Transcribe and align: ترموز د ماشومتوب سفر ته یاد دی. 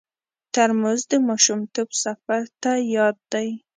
ترموز 0.53 1.01
د 1.11 1.13
ماشومتوب 1.27 1.89
سفر 2.03 2.41
ته 2.61 2.71
یاد 2.95 3.17
دی. 3.31 3.47